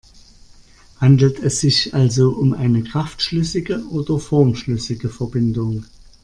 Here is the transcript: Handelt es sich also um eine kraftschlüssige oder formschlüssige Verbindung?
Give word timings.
Handelt 0.99 1.37
es 1.41 1.59
sich 1.61 1.93
also 1.93 2.31
um 2.31 2.53
eine 2.53 2.81
kraftschlüssige 2.81 3.85
oder 3.89 4.17
formschlüssige 4.17 5.09
Verbindung? 5.09 5.85